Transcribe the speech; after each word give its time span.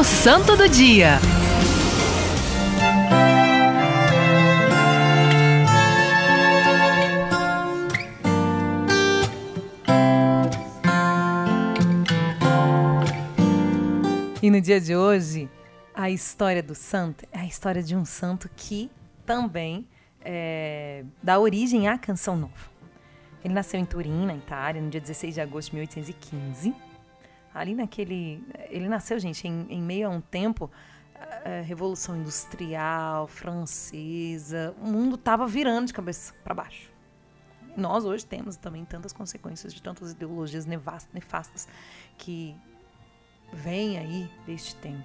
O 0.00 0.02
Santo 0.02 0.56
do 0.56 0.66
Dia. 0.66 1.18
E 14.42 14.50
no 14.50 14.58
dia 14.58 14.80
de 14.80 14.96
hoje, 14.96 15.50
a 15.94 16.08
história 16.08 16.62
do 16.62 16.74
santo 16.74 17.26
é 17.30 17.40
a 17.40 17.44
história 17.44 17.82
de 17.82 17.94
um 17.94 18.06
santo 18.06 18.48
que 18.56 18.90
também 19.26 19.86
é, 20.22 21.04
dá 21.22 21.38
origem 21.38 21.88
à 21.88 21.98
Canção 21.98 22.38
Nova. 22.38 22.54
Ele 23.44 23.52
nasceu 23.52 23.78
em 23.78 23.84
Turim, 23.84 24.24
na 24.24 24.34
Itália, 24.34 24.80
no 24.80 24.88
dia 24.88 25.02
16 25.02 25.34
de 25.34 25.40
agosto 25.42 25.72
de 25.72 25.76
1815. 25.76 26.89
Ali 27.54 27.74
naquele. 27.74 28.44
Ele 28.68 28.88
nasceu, 28.88 29.18
gente, 29.18 29.46
em, 29.46 29.66
em 29.68 29.82
meio 29.82 30.08
a 30.08 30.10
um 30.10 30.20
tempo. 30.20 30.70
Uh, 31.16 31.64
Revolução 31.64 32.16
Industrial, 32.16 33.26
Francesa. 33.26 34.74
O 34.80 34.86
mundo 34.86 35.16
estava 35.16 35.46
virando 35.46 35.86
de 35.86 35.92
cabeça 35.92 36.32
para 36.42 36.54
baixo. 36.54 36.90
Nós 37.76 38.04
hoje 38.04 38.24
temos 38.24 38.56
também 38.56 38.84
tantas 38.84 39.12
consequências 39.12 39.72
de 39.72 39.82
tantas 39.82 40.12
ideologias 40.12 40.66
nefastas 40.66 41.68
que 42.16 42.56
vêm 43.52 43.98
aí 43.98 44.30
deste 44.46 44.74
tempo. 44.76 45.04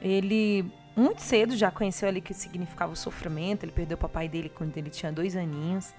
Ele 0.00 0.70
muito 0.96 1.22
cedo 1.22 1.56
já 1.56 1.70
conheceu 1.70 2.08
ali 2.08 2.20
que 2.20 2.34
significava 2.34 2.92
o 2.92 2.96
sofrimento. 2.96 3.64
Ele 3.64 3.72
perdeu 3.72 3.96
o 3.96 4.00
papai 4.00 4.28
dele 4.28 4.48
quando 4.48 4.76
ele 4.76 4.90
tinha 4.90 5.12
dois 5.12 5.36
aninhos. 5.36 5.94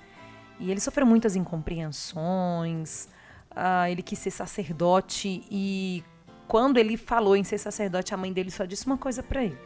E 0.60 0.70
ele 0.70 0.80
sofreu 0.80 1.06
muitas 1.06 1.36
incompreensões. 1.36 3.08
Uh, 3.52 3.88
ele 3.90 4.02
quis 4.02 4.20
ser 4.20 4.32
sacerdote 4.32 5.44
e 5.50 6.04
quando 6.48 6.78
ele 6.78 6.98
falou 6.98 7.36
em 7.36 7.44
ser 7.44 7.58
sacerdote, 7.58 8.14
a 8.14 8.18
mãe 8.18 8.32
dele 8.32 8.52
só 8.52 8.66
disse 8.66 8.86
uma 8.86 8.98
coisa 8.98 9.22
para 9.22 9.44
ele: 9.44 9.58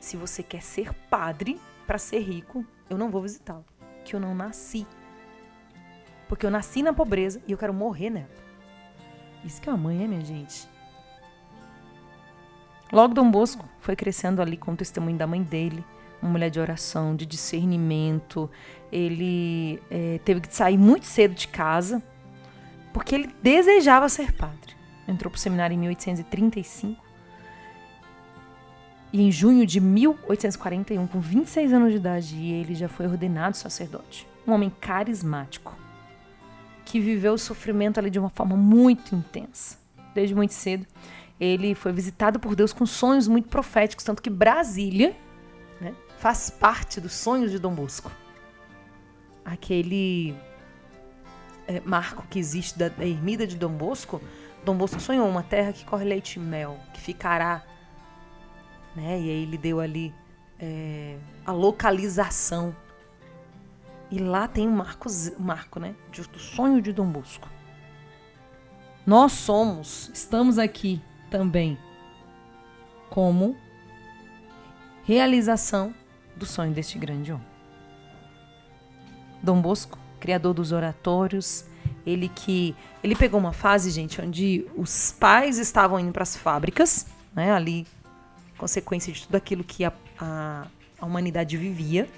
se 0.00 0.16
você 0.16 0.42
quer 0.42 0.62
ser 0.62 0.92
padre 1.10 1.60
para 1.86 1.98
ser 1.98 2.20
rico, 2.20 2.64
eu 2.88 2.98
não 2.98 3.10
vou 3.10 3.22
visitá-lo, 3.22 3.64
que 4.04 4.14
eu 4.14 4.20
não 4.20 4.34
nasci. 4.34 4.86
Porque 6.28 6.44
eu 6.44 6.50
nasci 6.50 6.82
na 6.82 6.92
pobreza 6.92 7.40
e 7.46 7.52
eu 7.52 7.58
quero 7.58 7.72
morrer 7.72 8.10
nela. 8.10 8.28
Isso 9.44 9.60
que 9.60 9.70
é 9.70 9.72
mãe, 9.72 10.04
é, 10.04 10.06
minha 10.06 10.24
gente? 10.24 10.68
Logo 12.92 13.14
Dom 13.14 13.30
Bosco 13.30 13.68
foi 13.80 13.94
crescendo 13.94 14.42
ali 14.42 14.56
com 14.56 14.72
o 14.72 14.76
testemunho 14.76 15.16
da 15.16 15.26
mãe 15.26 15.42
dele, 15.42 15.84
uma 16.20 16.30
mulher 16.30 16.50
de 16.50 16.60
oração, 16.60 17.14
de 17.14 17.24
discernimento. 17.24 18.50
Ele 18.90 19.80
é, 19.90 20.20
teve 20.24 20.40
que 20.40 20.54
sair 20.54 20.76
muito 20.76 21.06
cedo 21.06 21.34
de 21.34 21.48
casa, 21.48 22.02
porque 22.98 23.14
ele 23.14 23.32
desejava 23.40 24.08
ser 24.08 24.32
padre. 24.32 24.74
Entrou 25.06 25.30
para 25.30 25.38
o 25.38 25.40
seminário 25.40 25.72
em 25.72 25.78
1835. 25.78 27.00
E 29.12 29.22
em 29.22 29.30
junho 29.30 29.64
de 29.64 29.80
1841, 29.80 31.06
com 31.06 31.20
26 31.20 31.72
anos 31.72 31.92
de 31.92 31.96
idade, 31.96 32.36
ele 32.36 32.74
já 32.74 32.88
foi 32.88 33.06
ordenado 33.06 33.56
sacerdote. 33.56 34.26
Um 34.44 34.50
homem 34.50 34.68
carismático, 34.80 35.76
que 36.84 36.98
viveu 36.98 37.34
o 37.34 37.38
sofrimento 37.38 38.00
ali 38.00 38.10
de 38.10 38.18
uma 38.18 38.30
forma 38.30 38.56
muito 38.56 39.14
intensa. 39.14 39.78
Desde 40.12 40.34
muito 40.34 40.52
cedo, 40.52 40.84
ele 41.38 41.76
foi 41.76 41.92
visitado 41.92 42.40
por 42.40 42.56
Deus 42.56 42.72
com 42.72 42.84
sonhos 42.84 43.28
muito 43.28 43.48
proféticos, 43.48 44.04
tanto 44.04 44.20
que 44.20 44.28
Brasília 44.28 45.16
né, 45.80 45.94
faz 46.18 46.50
parte 46.50 47.00
dos 47.00 47.12
sonhos 47.12 47.52
de 47.52 47.60
Dom 47.60 47.74
Bosco. 47.74 48.10
Aquele 49.44 50.34
é, 51.68 51.80
marco 51.84 52.26
que 52.28 52.38
existe 52.38 52.78
da, 52.78 52.88
da 52.88 53.06
ermida 53.06 53.46
de 53.46 53.56
Dom 53.56 53.72
Bosco, 53.72 54.20
Dom 54.64 54.76
Bosco 54.76 55.00
sonhou 55.00 55.28
uma 55.28 55.42
terra 55.42 55.72
que 55.72 55.84
corre 55.84 56.04
leite 56.04 56.36
e 56.36 56.40
mel, 56.40 56.78
que 56.92 57.00
ficará. 57.00 57.62
Né? 58.96 59.20
E 59.20 59.30
aí 59.30 59.42
ele 59.42 59.58
deu 59.58 59.78
ali 59.78 60.12
é, 60.58 61.16
a 61.46 61.52
localização. 61.52 62.74
E 64.10 64.18
lá 64.18 64.48
tem 64.48 64.66
o 64.66 64.70
marco, 64.70 65.08
marco 65.38 65.78
né, 65.78 65.94
do 66.32 66.38
sonho 66.38 66.80
de 66.80 66.92
Dom 66.92 67.06
Bosco. 67.06 67.48
Nós 69.06 69.32
somos, 69.32 70.10
estamos 70.12 70.58
aqui 70.58 71.00
também 71.30 71.78
como 73.10 73.56
realização 75.04 75.94
do 76.36 76.46
sonho 76.46 76.72
deste 76.72 76.98
grande 76.98 77.32
homem. 77.32 77.46
Dom 79.42 79.60
Bosco, 79.60 79.98
criador 80.18 80.54
dos 80.54 80.72
oratórios, 80.72 81.64
ele 82.06 82.28
que 82.28 82.74
ele 83.02 83.14
pegou 83.14 83.38
uma 83.38 83.52
fase, 83.52 83.90
gente, 83.90 84.20
onde 84.20 84.66
os 84.76 85.12
pais 85.12 85.58
estavam 85.58 85.98
indo 86.00 86.12
para 86.12 86.22
as 86.22 86.36
fábricas, 86.36 87.06
né, 87.34 87.52
ali 87.52 87.86
consequência 88.56 89.12
de 89.12 89.22
tudo 89.22 89.36
aquilo 89.36 89.62
que 89.62 89.84
a, 89.84 89.92
a, 90.18 90.66
a 91.00 91.06
humanidade 91.06 91.56
vivia, 91.56 92.08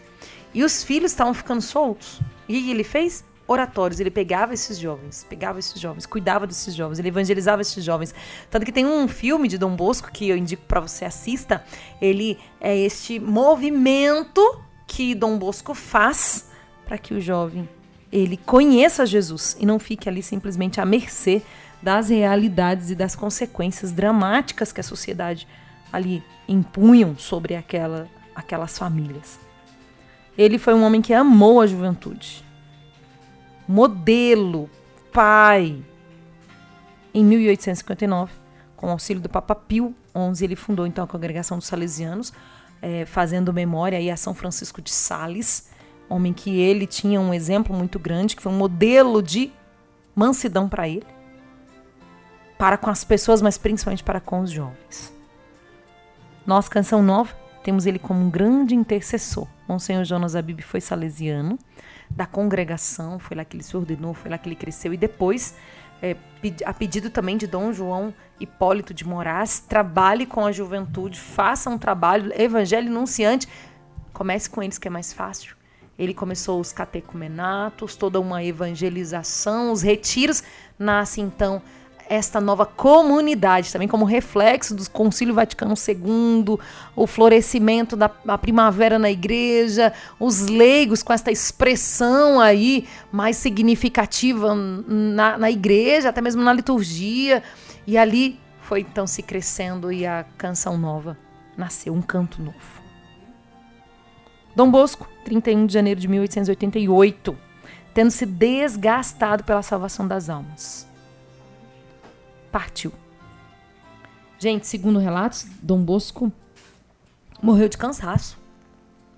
e 0.55 0.65
os 0.65 0.83
filhos 0.83 1.13
estavam 1.13 1.35
ficando 1.35 1.61
soltos. 1.61 2.21
E 2.49 2.71
ele 2.71 2.83
fez? 2.83 3.25
oratórios. 3.53 3.99
Ele 4.01 4.11
pegava 4.11 4.55
esses 4.55 4.79
jovens, 4.79 5.27
pegava 5.29 5.59
esses 5.59 5.79
jovens, 5.81 6.07
cuidava 6.07 6.47
desses 6.47 6.75
jovens, 6.75 6.99
ele 6.99 7.09
evangelizava 7.09 7.61
esses 7.61 7.85
jovens. 7.85 8.15
Tanto 8.49 8.65
que 8.65 8.73
tem 8.73 8.87
um 8.87 9.09
filme 9.09 9.49
de 9.49 9.59
Dom 9.59 9.75
Bosco 9.75 10.11
que 10.13 10.29
eu 10.29 10.37
indico 10.37 10.63
para 10.67 10.81
você 10.81 11.05
assista. 11.05 11.65
Ele 12.01 12.39
é 12.61 12.77
este 12.77 13.19
movimento 13.19 14.41
que 14.87 15.15
Dom 15.15 15.39
Bosco 15.39 15.75
faz 15.75 16.49
para 16.87 16.97
que 16.97 17.15
o 17.15 17.21
jovem 17.21 17.69
ele 18.13 18.37
conheça 18.37 19.07
Jesus 19.07 19.57
e 19.59 19.67
não 19.67 19.79
fique 19.79 20.09
ali 20.09 20.23
simplesmente 20.23 20.81
à 20.81 20.85
mercê 20.85 21.43
das 21.83 22.11
realidades 22.11 22.91
e 22.91 22.95
das 22.95 23.15
consequências 23.17 23.93
dramáticas 23.93 24.73
que 24.73 24.81
a 24.81 24.85
sociedade 24.85 25.47
ali 25.93 26.23
impunham 26.49 27.17
sobre 27.17 27.55
aquela, 27.55 28.09
aquelas 28.35 28.77
famílias. 28.77 29.39
Ele 30.37 30.59
foi 30.59 30.75
um 30.75 30.83
homem 30.83 31.01
que 31.01 31.15
amou 31.15 31.61
a 31.61 31.67
juventude 31.67 32.45
modelo, 33.71 34.69
pai. 35.13 35.81
Em 37.15 37.25
1859, 37.25 38.33
com 38.77 38.89
o 38.89 38.91
auxílio 38.91 39.23
do 39.23 39.29
Papa 39.29 39.55
Pio 39.55 39.95
XI, 40.35 40.45
ele 40.45 40.57
fundou 40.57 40.89
então 40.89 41.05
a 41.05 41.07
Congregação 41.07 41.57
dos 41.57 41.69
Salesianos, 41.69 42.33
é, 42.83 43.07
fazendo 43.07 43.53
memória 43.53 43.97
aí 43.97 44.11
a 44.11 44.17
São 44.17 44.35
Francisco 44.35 44.83
de 44.83 44.91
Sales, 44.91 45.71
homem 46.11 46.33
que 46.33 46.59
ele 46.61 46.87
tinha 46.87 47.21
um 47.21 47.33
exemplo 47.33 47.75
muito 47.75 47.99
grande, 47.99 48.37
que 48.37 48.43
foi 48.43 48.53
um 48.53 48.59
modelo 48.59 49.23
de 49.23 49.53
mansidão 50.15 50.69
para 50.69 50.89
ele, 50.89 51.07
para 52.59 52.77
com 52.77 52.91
as 52.91 53.05
pessoas, 53.05 53.41
mas 53.41 53.57
principalmente 53.57 54.05
para 54.05 54.21
com 54.21 54.41
os 54.41 54.51
jovens. 54.51 55.15
Nós, 56.45 56.69
Canção 56.69 57.03
Nova, 57.03 57.35
temos 57.63 57.87
ele 57.87 57.99
como 57.99 58.21
um 58.21 58.31
grande 58.31 58.75
intercessor. 58.75 59.47
Monsenhor 59.69 60.05
Jonas 60.05 60.35
Abib 60.35 60.61
foi 60.63 60.81
salesiano, 60.81 61.59
da 62.11 62.27
congregação, 62.27 63.19
foi 63.19 63.37
lá 63.37 63.45
que 63.45 63.57
ele 63.57 63.63
se 63.63 63.77
ordenou, 63.77 64.13
foi 64.13 64.31
lá 64.31 64.37
que 64.37 64.49
ele 64.49 64.57
cresceu 64.57 64.93
e 64.93 64.97
depois, 64.97 65.55
é, 66.03 66.17
a 66.65 66.75
pedido 66.75 67.09
também 67.09 67.37
de 67.37 67.47
Dom 67.47 67.73
João 67.73 68.13
Hipólito 68.41 68.93
de 68.93 69.07
Moraes, 69.07 69.61
trabalhe 69.61 70.27
com 70.27 70.45
a 70.45 70.51
juventude, 70.51 71.21
faça 71.21 71.71
um 71.71 71.79
trabalho 71.79 72.33
evangelho 72.35 72.89
anunciante, 72.89 73.49
comece 74.13 74.51
com 74.51 74.63
eles 74.63 74.77
que 74.77 74.89
é 74.89 74.91
mais 74.91 75.13
fácil. 75.13 75.60
Ele 76.01 76.15
começou 76.15 76.59
os 76.59 76.73
catecumenatos, 76.73 77.95
toda 77.95 78.19
uma 78.19 78.43
evangelização, 78.43 79.71
os 79.71 79.83
retiros, 79.83 80.43
nasce 80.79 81.21
então 81.21 81.61
esta 82.09 82.41
nova 82.41 82.65
comunidade, 82.65 83.71
também 83.71 83.87
como 83.87 84.07
reflexo 84.07 84.75
do 84.75 84.89
Concílio 84.91 85.35
Vaticano 85.35 85.75
II, 85.75 86.59
o 86.97 87.07
florescimento 87.07 87.97
da 87.97 88.09
primavera 88.39 88.99
na 88.99 89.11
igreja, 89.11 89.93
os 90.19 90.47
leigos 90.47 91.03
com 91.03 91.13
esta 91.13 91.31
expressão 91.31 92.41
aí 92.41 92.89
mais 93.13 93.37
significativa 93.37 94.55
na, 94.55 95.37
na 95.37 95.51
igreja, 95.51 96.09
até 96.09 96.23
mesmo 96.23 96.43
na 96.43 96.55
liturgia. 96.55 97.43
E 97.87 97.99
ali 97.99 98.41
foi 98.63 98.81
então 98.81 99.07
se 99.07 99.23
crescendo 99.23 99.93
e 99.93 100.07
a 100.07 100.25
canção 100.39 100.79
nova 100.79 101.17
nasceu, 101.59 101.93
um 101.93 102.03
canto 102.03 102.43
novo. 102.43 102.81
Dom 104.57 104.69
Bosco, 104.69 105.09
31 105.31 105.67
de 105.67 105.73
janeiro 105.73 106.01
de 106.01 106.09
1888, 106.09 107.39
tendo 107.95 108.11
se 108.11 108.27
desgastado 108.27 109.45
pela 109.45 109.63
salvação 109.63 110.07
das 110.07 110.29
almas 110.29 110.91
partiu. 112.51 112.93
Gente, 114.39 114.67
segundo 114.67 114.99
relatos, 114.99 115.47
Dom 115.63 115.83
Bosco 115.83 116.33
morreu 117.43 117.69
de 117.69 117.79
cansaço 117.79 118.39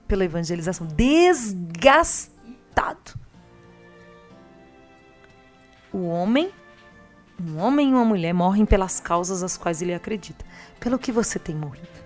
pela 0.07 0.25
evangelização, 0.25 0.87
desgastado. 0.89 2.23
O 5.93 6.07
homem, 6.07 6.51
um 7.41 7.59
homem 7.59 7.91
e 7.91 7.93
uma 7.93 8.05
mulher 8.05 8.33
morrem 8.33 8.65
pelas 8.67 8.99
causas 9.01 9.43
às 9.43 9.57
quais 9.57 9.81
ele 9.83 9.95
acredita. 9.95 10.45
Pelo 10.81 10.99
que 10.99 11.13
você 11.13 11.39
tem 11.39 11.55
morrido? 11.55 12.02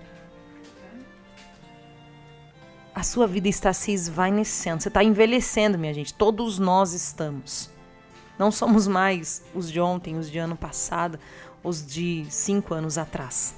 A 2.97 3.03
sua 3.03 3.27
vida 3.27 3.47
está 3.47 3.75
se 3.75 3.93
esvaecendo, 3.93 4.83
você 4.83 4.89
está 4.89 5.05
envelhecendo, 5.05 5.79
minha 5.79 5.93
gente. 5.93 6.15
Todos 6.15 6.59
nós 6.59 6.95
estamos. 6.95 7.69
Não 8.39 8.51
somos 8.51 8.87
mais 8.87 9.43
os 9.55 9.71
de 9.71 9.79
ontem, 9.79 10.17
os 10.17 10.31
de 10.31 10.39
ano 10.39 10.57
passado, 10.57 11.19
os 11.63 11.87
de 11.87 12.27
cinco 12.31 12.73
anos 12.73 12.97
atrás. 12.97 13.55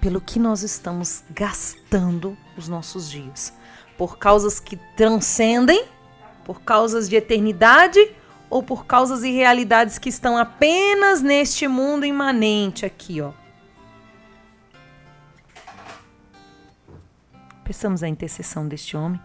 pelo 0.00 0.20
que 0.20 0.38
nós 0.38 0.62
estamos 0.62 1.24
gastando 1.30 2.36
os 2.56 2.68
nossos 2.68 3.10
dias. 3.10 3.52
Por 3.96 4.16
causas 4.16 4.60
que 4.60 4.76
transcendem, 4.96 5.84
por 6.44 6.62
causas 6.62 7.08
de 7.08 7.16
eternidade 7.16 8.00
ou 8.48 8.62
por 8.62 8.86
causas 8.86 9.24
e 9.24 9.30
realidades 9.30 9.98
que 9.98 10.08
estão 10.08 10.38
apenas 10.38 11.20
neste 11.20 11.68
mundo 11.68 12.06
imanente 12.06 12.86
aqui, 12.86 13.20
ó. 13.20 13.32
Peçamos 17.68 18.02
a 18.02 18.08
intercessão 18.08 18.66
deste 18.66 18.96
homem, 18.96 19.20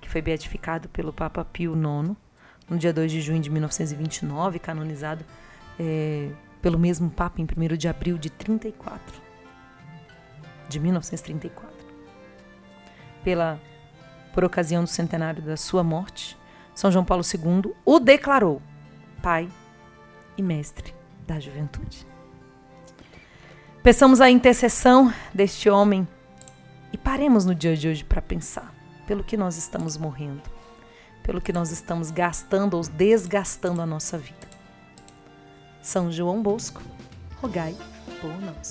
que 0.00 0.08
foi 0.08 0.22
beatificado 0.22 0.88
pelo 0.90 1.12
Papa 1.12 1.44
Pio 1.44 1.74
IX, 1.74 2.16
no 2.68 2.78
dia 2.78 2.92
2 2.92 3.10
de 3.10 3.20
junho 3.20 3.40
de 3.40 3.50
1929, 3.50 4.60
canonizado 4.60 5.24
é, 5.76 6.30
pelo 6.62 6.78
mesmo 6.78 7.10
Papa 7.10 7.40
em 7.40 7.44
1 7.44 7.76
de 7.76 7.88
abril 7.88 8.16
de 8.16 8.30
34, 8.30 9.20
de 10.68 10.78
1934. 10.78 11.68
Pela, 13.24 13.60
por 14.32 14.44
ocasião 14.44 14.84
do 14.84 14.88
centenário 14.88 15.42
da 15.42 15.56
sua 15.56 15.82
morte, 15.82 16.38
São 16.72 16.92
João 16.92 17.04
Paulo 17.04 17.24
II 17.24 17.74
o 17.84 17.98
declarou 17.98 18.62
Pai 19.20 19.48
e 20.38 20.42
Mestre 20.44 20.94
da 21.26 21.40
juventude. 21.40 22.06
Peçamos 23.82 24.20
a 24.20 24.30
intercessão 24.30 25.12
deste 25.34 25.68
homem 25.68 26.06
e 26.92 26.98
paremos 26.98 27.44
no 27.44 27.54
dia 27.54 27.76
de 27.76 27.88
hoje 27.88 28.04
para 28.04 28.20
pensar 28.20 28.74
pelo 29.06 29.24
que 29.24 29.36
nós 29.36 29.56
estamos 29.56 29.96
morrendo, 29.96 30.42
pelo 31.22 31.40
que 31.40 31.52
nós 31.52 31.70
estamos 31.70 32.10
gastando 32.10 32.74
ou 32.74 32.82
desgastando 32.82 33.80
a 33.82 33.86
nossa 33.86 34.18
vida. 34.18 34.48
São 35.82 36.10
João 36.12 36.42
Bosco, 36.42 36.82
rogai 37.40 37.74
por 38.20 38.30
nós. 38.40 38.68